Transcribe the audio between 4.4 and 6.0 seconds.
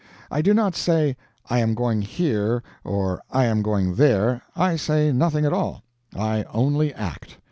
I say nothing at all,